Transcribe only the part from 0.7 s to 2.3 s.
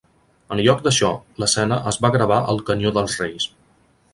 d'això, l'escena es va